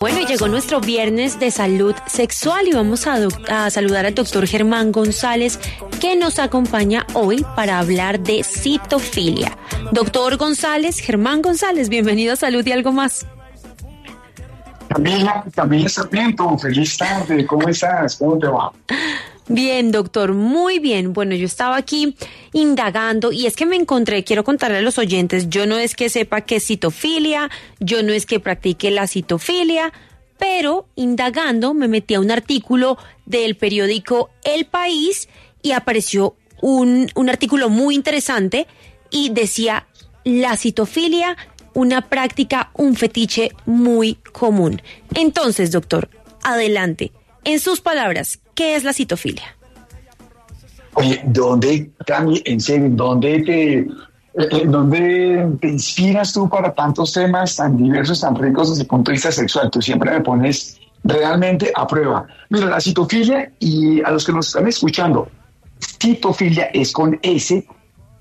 [0.00, 4.92] Bueno, llegó nuestro viernes de salud sexual y vamos a, a, saludar al doctor Germán
[4.92, 5.58] González
[6.00, 9.58] que nos acompaña hoy para hablar de citofilia.
[9.90, 13.26] Doctor González, Germán González, bienvenido a Salud y algo más.
[14.88, 18.18] Camila, Camila Sarmiento, feliz tarde, ¿cómo estás?
[18.18, 18.72] ¿Cómo te va?
[19.48, 21.14] Bien, doctor, muy bien.
[21.14, 22.14] Bueno, yo estaba aquí
[22.52, 26.10] indagando y es que me encontré, quiero contarle a los oyentes, yo no es que
[26.10, 29.92] sepa qué es citofilia, yo no es que practique la citofilia,
[30.38, 35.30] pero indagando me metí a un artículo del periódico El País
[35.62, 38.66] y apareció un, un artículo muy interesante
[39.10, 39.86] y decía
[40.24, 41.38] la citofilia,
[41.72, 44.82] una práctica, un fetiche muy común.
[45.14, 46.10] Entonces, doctor,
[46.42, 47.12] adelante.
[47.44, 49.56] En sus palabras, ¿qué es la citofilia?
[50.94, 57.54] Oye, ¿dónde, Cami, en serio, dónde te, eh, ¿dónde te inspiras tú para tantos temas
[57.54, 59.70] tan diversos, tan ricos desde el punto de vista sexual?
[59.70, 62.26] Tú siempre me pones realmente a prueba.
[62.50, 65.28] Mira, la citofilia, y a los que nos están escuchando,
[65.78, 67.64] citofilia es con S,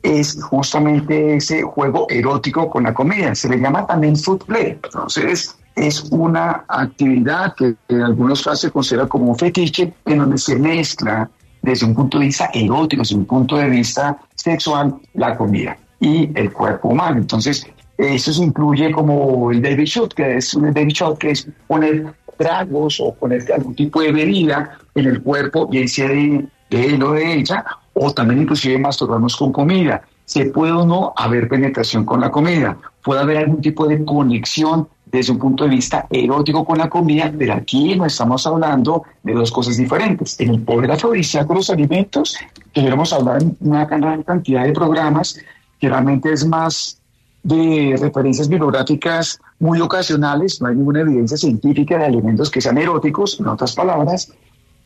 [0.04, 3.34] es justamente ese juego erótico con la comida.
[3.34, 4.78] Se le llama también food play.
[4.84, 10.40] Entonces, es una actividad que en algunos casos se considera como un fetiche, en donde
[10.40, 11.30] se mezcla
[11.62, 16.32] desde un punto de vista erótico, desde un punto de vista sexual, la comida y
[16.38, 17.18] el cuerpo humano.
[17.18, 17.68] Entonces,
[17.98, 22.14] eso se incluye como el baby shot, que es un baby shot, que es poner
[22.38, 27.04] tragos o poner algún tipo de bebida en el cuerpo, bien sea de, de él
[27.04, 30.02] o de ella, o también inclusive masturbarnos con comida.
[30.26, 32.78] Se puede o no haber penetración con la comida,
[33.08, 37.32] puede haber algún tipo de conexión desde un punto de vista erótico con la comida,
[37.40, 40.38] pero aquí no estamos hablando de dos cosas diferentes.
[40.42, 42.38] En el poder afrodisíaco de los alimentos,
[42.74, 45.40] que queremos hablar en una gran cantidad de programas,
[45.80, 47.00] que realmente es más
[47.44, 53.40] de referencias bibliográficas muy ocasionales, no hay ninguna evidencia científica de alimentos que sean eróticos,
[53.40, 54.34] en otras palabras,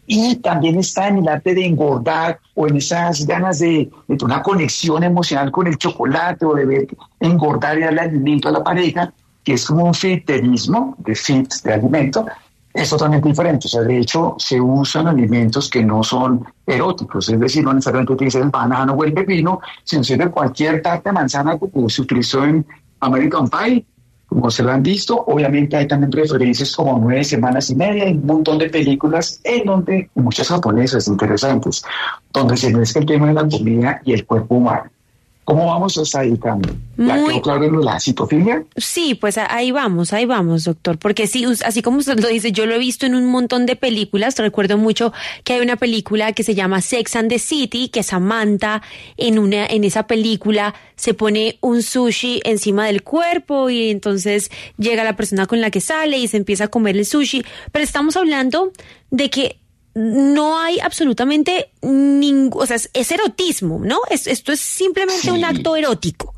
[0.05, 4.41] y también está en el arte de engordar o en esas ganas de, de una
[4.41, 6.87] conexión emocional con el chocolate o de ver
[7.19, 9.13] engordar y darle alimento a la pareja,
[9.43, 12.25] que es como un fiterismo de fit, de alimento,
[12.73, 13.67] es totalmente diferente.
[13.67, 18.13] O sea, de hecho, se usan alimentos que no son eróticos, es decir, no necesariamente
[18.13, 22.65] utilizar el banano o el pepino, sino cualquier tarta de manzana como se utilizó en
[22.99, 23.85] American Pie,
[24.31, 25.25] como se lo han visto.
[25.27, 29.65] Obviamente hay también referencias como nueve semanas y media y un montón de películas en
[29.65, 31.83] donde, muchas japonesas interesantes,
[32.31, 34.89] donde se mezcla el tema de la comida y el cuerpo humano.
[35.43, 36.37] ¿Cómo vamos hasta ahí,
[36.97, 38.63] Muy- quedó claro la citofilia?
[38.77, 40.99] Sí, pues ahí vamos, ahí vamos, doctor.
[40.99, 43.75] Porque sí, así como usted lo dice, yo lo he visto en un montón de
[43.75, 44.37] películas.
[44.37, 45.11] Recuerdo mucho
[45.43, 48.83] que hay una película que se llama Sex and the City, que Samantha
[49.17, 55.03] en una, en esa película se pone un sushi encima del cuerpo y entonces llega
[55.03, 57.43] la persona con la que sale y se empieza a comer el sushi.
[57.71, 58.71] Pero estamos hablando
[59.09, 59.57] de que
[59.93, 63.99] no hay absolutamente ningún, o sea, es, es erotismo, ¿no?
[64.09, 66.33] Es- esto es simplemente un acto erótico.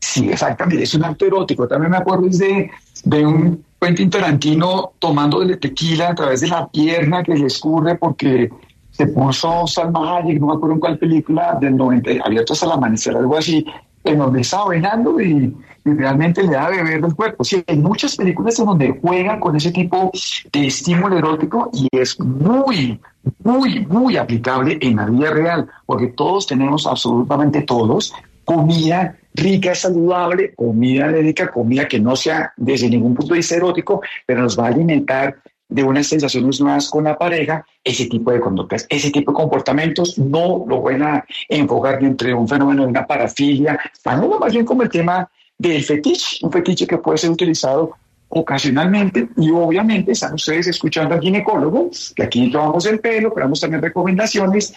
[0.00, 1.68] Sí, exactamente, es un acto erótico.
[1.68, 2.70] También me acuerdo de,
[3.04, 8.50] de un Quentin Tarantino tomándole tequila a través de la pierna que le escurre porque
[8.90, 12.72] se puso Salma Hayek, no me acuerdo en cuál película, del 90, abierto hasta el
[12.72, 13.64] amanecer, algo así,
[14.04, 15.54] en donde estaba bailando y,
[15.84, 17.44] y realmente le da a beber del cuerpo.
[17.44, 20.10] Sí, hay muchas películas en donde juegan con ese tipo
[20.52, 23.00] de estímulo erótico y es muy,
[23.42, 28.14] muy, muy aplicable en la vida real, porque todos tenemos, absolutamente todos,
[28.44, 34.02] comida rica, saludable, comida rica, comida que no sea desde ningún punto de vista erótico,
[34.26, 35.36] pero nos va a alimentar
[35.72, 40.18] de unas sensaciones nuevas con la pareja, ese tipo de conductas, ese tipo de comportamientos
[40.18, 44.64] no lo van a enfocar dentro de un fenómeno de una parafilia, sino más bien
[44.64, 47.92] como el tema del fetiche, un fetiche que puede ser utilizado
[48.28, 53.60] ocasionalmente y obviamente están ustedes escuchando al ginecólogo, que aquí tomamos el pelo, pero damos
[53.60, 54.74] también recomendaciones.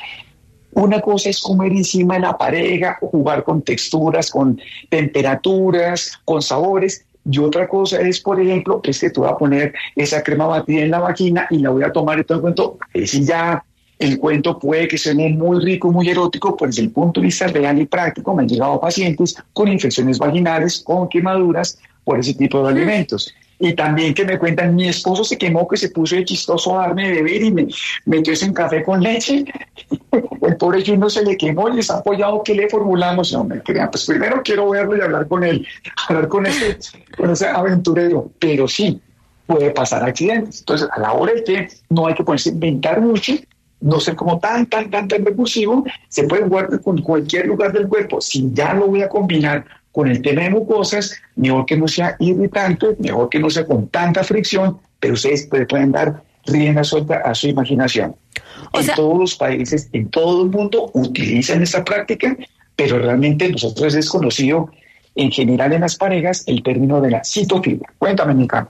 [0.74, 4.60] Una cosa es comer encima de la pareja, jugar con texturas, con
[4.90, 7.06] temperaturas, con sabores.
[7.30, 10.84] Y otra cosa es, por ejemplo, es que tú vas a poner esa crema batida
[10.84, 12.78] en la vagina y la voy a tomar y todo el cuento.
[12.94, 13.64] Ahí sí ya
[13.98, 17.48] el cuento puede que suene muy rico, muy erótico, pues desde el punto de vista
[17.48, 22.62] real y práctico me han llegado pacientes con infecciones vaginales, con quemaduras por ese tipo
[22.62, 23.34] de alimentos.
[23.60, 26.88] Y también que me cuentan, mi esposo se quemó, que se puso de chistoso a
[26.88, 27.68] darme de beber y me
[28.06, 29.46] metió ese café con leche.
[30.42, 32.44] El pobre no se le quemó y está apoyado.
[32.44, 33.32] ¿Qué le formulamos?
[33.34, 35.66] No me crean, pues primero quiero verlo y hablar con él,
[36.10, 36.78] hablar con ese,
[37.18, 38.30] con ese aventurero.
[38.40, 39.02] Pero sí,
[39.46, 40.60] puede pasar accidentes.
[40.60, 43.34] Entonces, a la hora de que no hay que ponerse a inventar mucho,
[43.82, 47.88] no ser como tan, tan, tan, tan recursivo, se puede jugar con cualquier lugar del
[47.88, 48.22] cuerpo.
[48.22, 52.18] Si ya lo voy a combinar con el tema de mucosas, mejor que no sea
[52.20, 57.34] irritante, mejor que no sea con tanta fricción, pero ustedes pueden dar rienda suelta a
[57.34, 58.14] su imaginación.
[58.74, 62.36] en todos los países, en todo el mundo, utilizan esta práctica,
[62.76, 64.70] pero realmente nosotros es desconocido
[65.16, 67.88] en general en las parejas el término de la citofilia.
[67.98, 68.68] Cuéntame, Nica.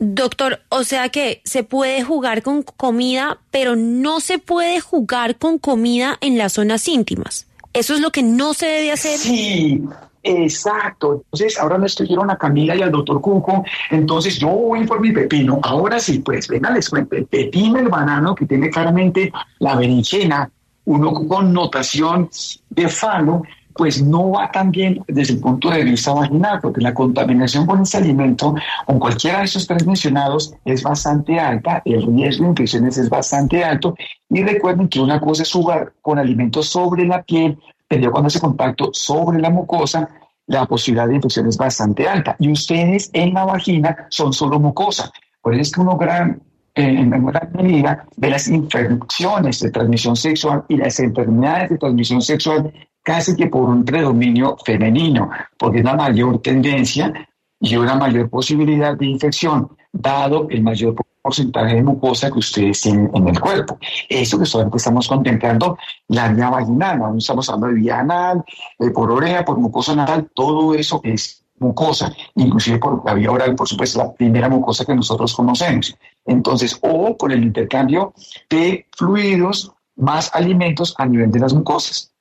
[0.00, 5.58] Doctor, o sea que se puede jugar con comida, pero no se puede jugar con
[5.60, 7.46] comida en las zonas íntimas.
[7.72, 9.18] ¿Eso es lo que no se debe hacer?
[9.18, 9.84] Sí,
[10.22, 11.24] exacto.
[11.24, 13.64] Entonces, ahora me estuvieron a Camila y al doctor Cuco.
[13.90, 15.60] Entonces, yo voy por mi pepino.
[15.62, 17.16] Ahora sí, pues, venga, les cuento.
[17.16, 20.50] El pepino, el banano, que tiene claramente la berenjena,
[20.84, 22.28] uno con notación
[22.70, 23.42] de falo,
[23.74, 27.82] pues no va tan bien desde el punto de vista vaginal, porque la contaminación con
[27.82, 28.54] ese alimento,
[28.86, 33.64] con cualquiera de esos tres mencionados, es bastante alta, el riesgo de infecciones es bastante
[33.64, 33.94] alto,
[34.28, 37.58] y recuerden que una cosa es jugar con alimentos sobre la piel,
[38.00, 40.08] pero cuando hace contacto sobre la mucosa,
[40.46, 45.12] la posibilidad de infección es bastante alta, y ustedes en la vagina son solo mucosa,
[45.42, 46.40] por eso es que uno gran
[46.74, 52.72] en gran medida de las infecciones de transmisión sexual y las enfermedades de transmisión sexual
[53.02, 55.28] casi que por un predominio femenino,
[55.58, 57.12] porque es una mayor tendencia
[57.60, 63.10] y una mayor posibilidad de infección, dado el mayor porcentaje de mucosa que ustedes tienen
[63.14, 63.78] en el cuerpo.
[64.08, 65.78] Eso que solamente estamos contemplando
[66.08, 68.44] la vía vaginal, no estamos hablando de vía anal,
[68.78, 73.54] eh, por oreja, por mucosa anal, todo eso es mucosa, inclusive por la vía oral,
[73.54, 75.96] por supuesto, la primera mucosa que nosotros conocemos.
[76.26, 78.12] Entonces, o con el intercambio
[78.50, 82.12] de fluidos más alimentos a nivel de las mucosas.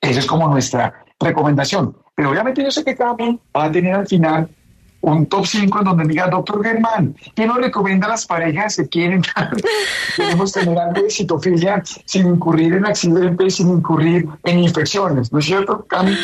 [0.00, 1.96] Esa es como nuestra recomendación.
[2.14, 4.48] Pero obviamente yo sé que cada uno va a tener al final
[5.00, 8.88] un top 5 en donde diga, doctor Germán, ¿qué nos recomienda a las parejas que
[8.88, 9.22] quieren
[10.16, 15.32] queremos tener algo de citofilia sin incurrir en accidentes, sin incurrir en infecciones?
[15.32, 16.16] ¿No es cierto, Cami?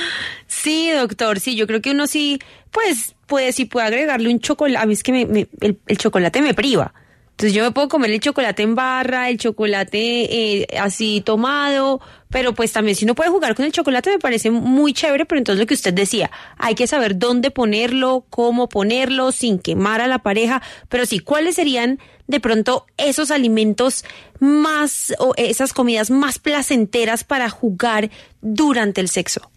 [0.47, 2.39] Sí, doctor, sí, yo creo que uno sí,
[2.71, 6.93] pues, puede, sí puede agregarle un chocolate, a mí es que el chocolate me priva.
[7.35, 12.01] Entonces yo me puedo comer el chocolate en barra, el chocolate eh, así tomado,
[12.31, 15.41] pero pues también si no puede jugar con el chocolate me parece muy chévere, pero
[15.41, 20.07] entonces lo que usted decía, hay que saber dónde ponerlo, cómo ponerlo, sin quemar a
[20.07, 21.99] la pareja, pero sí, ¿cuáles serían
[22.29, 24.05] de pronto esos alimentos
[24.39, 28.11] más o esas comidas más placenteras para jugar
[28.43, 29.51] durante el sexo?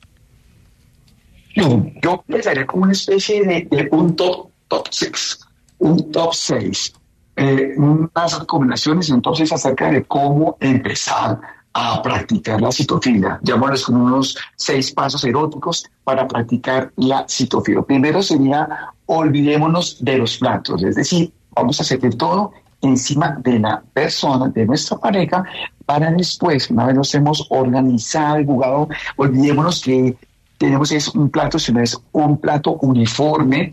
[1.55, 5.39] Yo pensaría como una especie de, de un top, top six,
[5.77, 6.93] un top 6
[7.37, 11.39] eh, unas recomendaciones entonces acerca de cómo empezar
[11.71, 13.39] a practicar la citofilia.
[13.43, 17.83] Llámanos con unos seis pasos eróticos para practicar la citofilia.
[17.83, 23.83] Primero sería olvidémonos de los platos, es decir, vamos a hacer todo encima de la
[23.93, 25.43] persona, de nuestra pareja,
[25.85, 30.17] para después, una vez nos hemos organizado y jugado, olvidémonos que
[30.57, 33.71] tenemos es un plato, si no es un plato uniforme,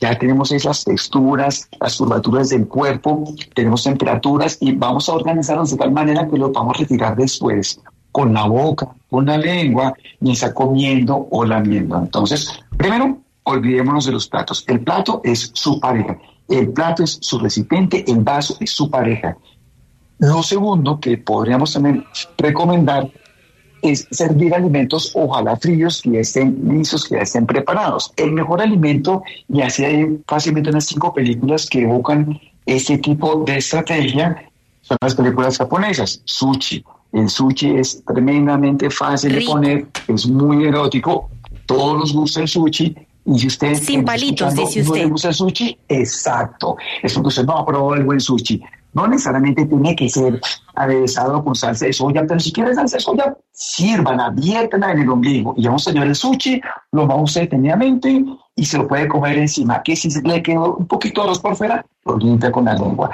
[0.00, 5.78] ya tenemos esas texturas, las curvaturas del cuerpo, tenemos temperaturas y vamos a organizarnos de
[5.78, 7.80] tal manera que lo vamos a retirar después
[8.12, 11.98] con la boca, con la lengua, ni está comiendo o lamiendo.
[11.98, 14.64] Entonces, primero, olvidémonos de los platos.
[14.66, 16.18] El plato es su pareja,
[16.48, 19.36] el plato es su recipiente, el vaso es su pareja.
[20.18, 22.04] Lo segundo que podríamos también
[22.38, 23.10] recomendar
[23.92, 28.12] es servir alimentos ojalá fríos que ya estén listos, que ya estén preparados.
[28.16, 33.58] El mejor alimento, y así hay fácilmente unas cinco películas que evocan este tipo de
[33.58, 34.50] estrategia,
[34.82, 36.84] son las películas japonesas, sushi.
[37.12, 41.30] El sushi es tremendamente fácil de poner, es muy erótico,
[41.66, 42.94] todos nos gusta el sushi,
[43.26, 44.84] y si usted sin palitos, dice usted.
[44.84, 46.76] no le gusta el sushi, exacto.
[47.02, 48.62] Es porque usted no ha probado el buen sushi.
[48.96, 50.40] No necesariamente tiene que ser
[50.74, 55.10] aderezado con salsa de soya, pero si quiere salsa de soya, sirvan, abierta en el
[55.10, 55.52] ombligo.
[55.54, 56.62] Y a llevar el sushi,
[56.92, 58.24] lo vamos a detenidamente
[58.54, 59.82] y se lo puede comer encima.
[59.82, 63.10] Que si le quedó un poquito de arroz por fuera, lo limpia con la lengua.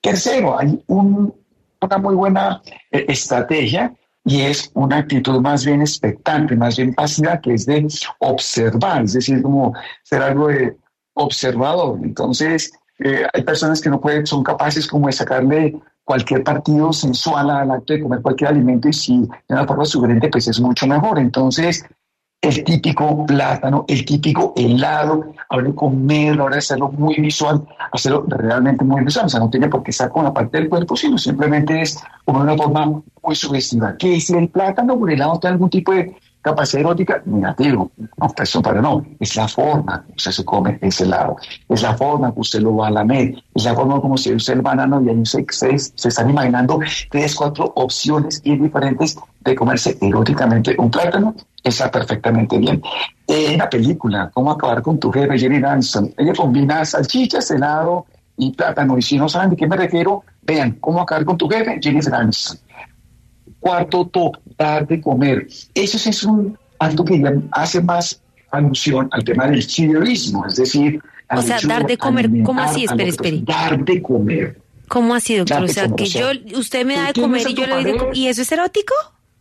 [0.00, 3.92] Tercero, hay una muy buena eh, estrategia
[4.24, 7.88] y es una actitud más bien expectante, más bien pasiva, que es de
[8.20, 10.76] observar, es decir, como ser algo de
[11.14, 11.98] observador.
[12.04, 17.50] Entonces, eh, hay personas que no pueden, son capaces como de sacarle cualquier partido sensual
[17.50, 20.86] al acto de comer cualquier alimento y si de una forma sugerente, pues es mucho
[20.86, 21.18] mejor.
[21.18, 21.84] Entonces,
[22.40, 29.02] el típico plátano, el típico helado, ahora comerlo, ahora hacerlo muy visual, hacerlo realmente muy
[29.02, 29.26] visual.
[29.26, 31.98] O sea, no tiene por qué estar con la parte del cuerpo, sino simplemente es
[32.24, 33.96] como una forma muy sugestiva.
[33.98, 34.98] ¿Qué es el plátano?
[34.98, 37.90] Por el lado tiene algún tipo de capacidad erótica, negativo.
[37.96, 39.04] No, pues eso para no.
[39.18, 41.36] Es la forma que usted se come ese helado.
[41.68, 43.34] Es la forma que usted lo va a lamer.
[43.52, 46.78] Es la forma como si usted el banano y ahí ustedes se están imaginando
[47.10, 51.34] tres, cuatro opciones bien diferentes de comerse eróticamente un plátano.
[51.64, 52.80] Está perfectamente bien.
[53.26, 56.10] En la película, ¿Cómo acabar con tu jefe, Jenny Ransom?
[56.16, 58.96] Ella combina salchichas, helado y plátano.
[58.96, 62.00] Y si no saben de qué me refiero, vean, ¿Cómo acabar con tu jefe, Jenny
[62.02, 62.58] Ransom.
[63.60, 65.46] Cuarto top, dar de comer.
[65.74, 67.22] Eso es un acto que
[67.52, 68.20] hace más
[68.50, 71.00] alusión al tema del chiriorismo, es decir...
[71.28, 72.84] O sea, dar de comer, ¿cómo así?
[72.84, 73.40] Espere, espere.
[73.42, 74.60] Dar de comer.
[74.88, 75.64] ¿Cómo así, doctor?
[75.64, 78.16] O sea, que yo, usted me da de comer y yo le doy de comer.
[78.16, 78.94] ¿Y eso es erótico?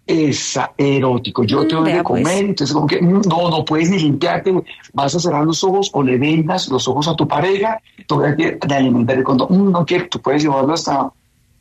[0.07, 1.43] Es erótico.
[1.43, 2.23] Yo te doy de pues.
[2.23, 4.53] comer, entonces como que mm, no, no puedes ni limpiarte,
[4.93, 8.35] vas a cerrar los ojos o le vendas los ojos a tu pareja, tú vas
[8.37, 11.11] a alimentar cuando mm, no quiero, tú puedes llevarlo hasta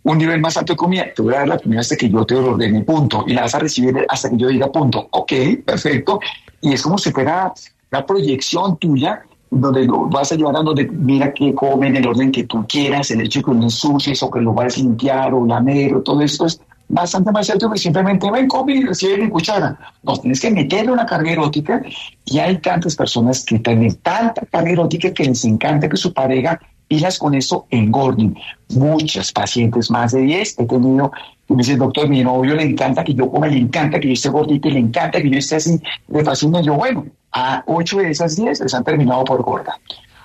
[0.04, 2.24] un nivel más alto de comida, te voy a dar la comida hasta que yo
[2.24, 3.24] te lo ordene, punto.
[3.26, 5.08] Y la vas a recibir hasta que yo diga punto.
[5.10, 5.32] Ok,
[5.64, 6.20] perfecto.
[6.60, 7.52] Y es como si fuera
[7.90, 12.06] la proyección tuya donde lo vas a llevar a donde mira que come en el
[12.06, 14.80] orden que tú quieras, el hecho de que no ensucies o que lo vas a
[14.80, 18.84] limpiar o lamer o todo esto es bastante más alto que simplemente ven, come y
[18.84, 19.78] recibe mi cuchara.
[20.02, 21.82] No, tienes que meterle una carga erótica
[22.24, 26.60] y hay tantas personas que tienen tanta carga erótica que les encanta que su pareja
[26.88, 28.36] las con eso engorden.
[28.70, 31.10] Muchas pacientes, más de 10, he tenido
[31.46, 34.14] que me dicen, doctor, mi novio le encanta que yo coma, le encanta que yo
[34.14, 36.62] esté gordita y le encanta que yo esté así, le fascina.
[36.62, 39.78] Yo, bueno, a 8 de esas 10 les han terminado por gorda.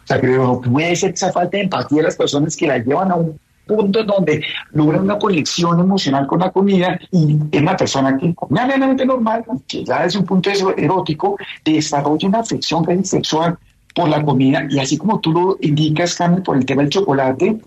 [0.04, 2.78] O sea, creo que puede ser esa falta de empatía de las personas que la
[2.78, 7.78] llevan a un punto donde logran una conexión emocional con la comida y es una
[7.78, 13.58] persona que medianamente normal, que ya desde un punto erótico desarrolla una afección sexual
[13.96, 17.60] por la comida y así como tú lo indicas, Carmen, por el tema del chocolate,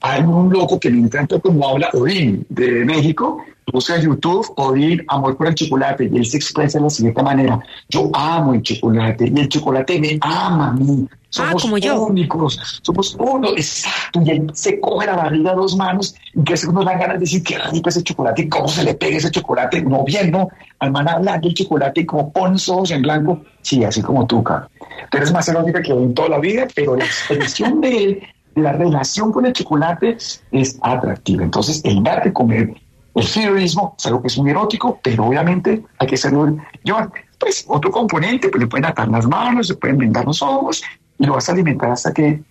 [0.00, 5.04] hay un loco que me encanta como habla Odín de México, busca en YouTube Odín,
[5.08, 8.62] amor por el chocolate, y él se expresa de la siguiente manera, yo amo el
[8.62, 11.08] chocolate y el chocolate me ama a mí.
[11.36, 16.14] Ah, somos únicos, somos uno, exacto, y él se coge la barriga a dos manos
[16.32, 19.18] y que uno da ganas de decir qué rico ese chocolate, cómo se le pega
[19.18, 23.42] ese chocolate, no viendo al man hablar del chocolate y como pone ojos en blanco,
[23.60, 24.70] sí, así como tú, Carmen.
[25.10, 28.22] Tú eres más erótica que en toda la vida, pero la expresión de él
[28.62, 30.16] la relación con el chocolate
[30.50, 31.44] es atractiva.
[31.44, 32.74] Entonces, el dar de comer,
[33.14, 36.96] el fiorismo, es algo que es muy erótico, pero obviamente hay que hacerlo yo
[37.38, 40.82] Pues otro componente, pues le pueden atar las manos, se pueden vendar los ojos
[41.18, 42.42] y lo vas a alimentar hasta que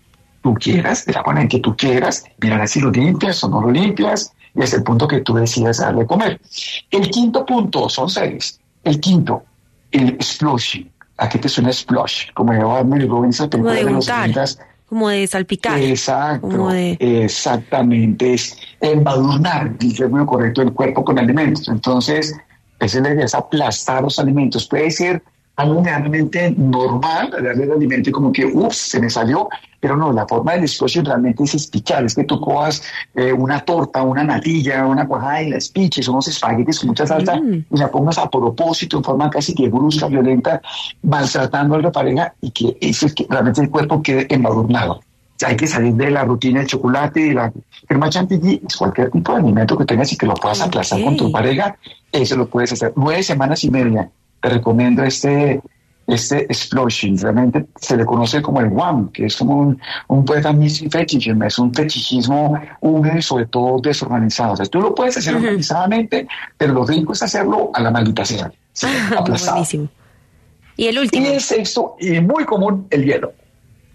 [0.41, 3.62] tú quieras, de la manera en que tú quieras, mirar si lo limpias o no
[3.62, 6.39] lo limpias, y es el punto que tú decidas darle a comer.
[6.91, 8.59] El quinto punto son seis.
[8.83, 9.43] El quinto,
[9.91, 10.89] el sploshing.
[11.17, 12.31] ¿A qué te suena splosh?
[12.33, 14.07] Como Mary Robbins, película de, de los
[14.88, 15.79] como de salpicar.
[15.79, 21.67] Exacto, exactamente, es embadurnar, el muy correcto, el cuerpo con alimentos.
[21.67, 22.33] Entonces,
[22.79, 24.65] esa es la idea, es aplastar los alimentos.
[24.67, 25.21] Puede ser
[25.57, 29.49] algo realmente normal, darle el alimento y como que, uff, se me salió,
[29.79, 32.83] pero no, la forma del explosión realmente es espichar, es que tú cojas
[33.15, 37.37] eh, una torta, una natilla, una cuajada y la espiches, unos espaguetis con mucha salsa
[37.37, 37.65] mm.
[37.71, 40.61] y la pongas a propósito en forma casi que brusca, violenta,
[41.01, 45.01] maltratando a la pareja y que eso es que realmente el cuerpo quede embadurnado.
[45.43, 47.51] Hay que salir de la rutina del chocolate y la
[47.87, 51.31] crema chantilly, cualquier tipo de alimento que tengas y que lo puedas aplazar con tu
[51.31, 51.75] pareja,
[52.11, 52.93] eso lo puedes hacer.
[52.95, 54.11] Nueve semanas y media
[54.41, 55.62] te recomiendo este,
[56.08, 57.17] este explosion.
[57.17, 61.60] Realmente se le conoce como el WAM, que es como un, un poeta fetichism, es
[61.60, 64.53] un fetichismo húmedo y sobre todo desorganizado.
[64.53, 66.27] O sea, tú lo puedes hacer organizadamente,
[66.58, 68.51] pero lo rico es hacerlo a la maldita sea.
[69.27, 69.89] Buenísimo.
[70.75, 71.25] Y el último.
[71.25, 73.34] Y el sexto, y muy común, el hielo.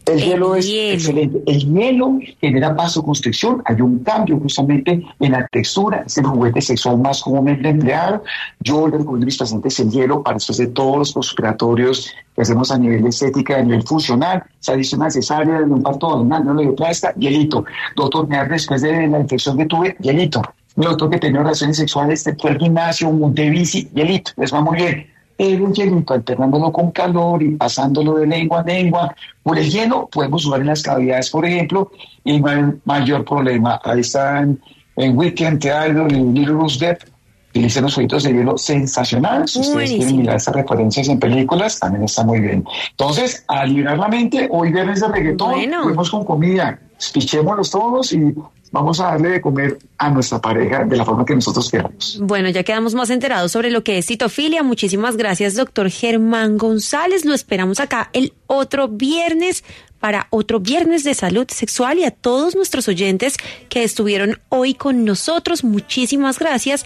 [0.07, 1.43] El, hielo es excelente.
[1.47, 3.63] El hielo genera vasoconstricción.
[3.65, 6.03] Hay un cambio justamente en la textura.
[6.07, 8.25] Es el juguete sexual más comúnmente empleado.
[8.61, 12.43] Yo le recomiendo a mis pacientes el hielo para después de todos los postoperatorios que
[12.43, 16.55] hacemos a nivel estética, a nivel funcional, se adiciona cesárea, de un parto abdominal, no
[16.55, 17.65] le plasta, hielito.
[17.95, 20.43] Doctor, me después de la infección que tuve, hielito.
[20.77, 24.33] Mi doctor que tenía relaciones sexuales, fue al gimnasio, un monte bici, hielito.
[24.37, 25.12] Les va muy bien
[25.43, 29.15] un hielito, alternándolo con calor y pasándolo de lengua a lengua.
[29.43, 31.91] Por el hielo podemos jugar en las cavidades, por ejemplo,
[32.25, 33.81] y no hay mayor problema.
[33.85, 34.61] Ahí están
[34.97, 37.05] en Weekend Theater y Little Rose Death.
[37.51, 39.51] Utilicen los jueguitos de hielo sensacionales.
[39.51, 42.65] Si ustedes quieren mirar estas referencias en películas, también está muy bien.
[42.91, 45.95] Entonces, a liberar la mente, hoy viernes de reggaetón, bueno.
[46.11, 46.79] con comida,
[47.13, 48.35] pichémoslos todos y
[48.73, 52.19] vamos a darle de comer a nuestra pareja de la forma que nosotros queramos.
[52.21, 54.63] Bueno, ya quedamos más enterados sobre lo que es citofilia.
[54.63, 57.25] Muchísimas gracias, doctor Germán González.
[57.25, 59.63] Lo esperamos acá el otro viernes
[60.01, 63.37] para otro viernes de salud sexual y a todos nuestros oyentes
[63.69, 65.63] que estuvieron hoy con nosotros.
[65.63, 66.85] Muchísimas gracias.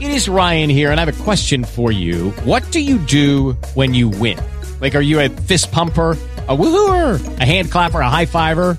[0.00, 2.32] It is Ryan here and I have a question for you.
[2.44, 4.38] What do you do when you win?
[4.80, 6.16] Like, are you a fist pumper?
[6.48, 8.78] a woohooer, a hand clapper, a high fiver.